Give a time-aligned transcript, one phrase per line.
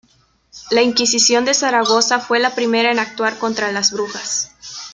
[0.71, 4.51] La Inquisición de Zaragoza fue la primera en actuar contra las brujas.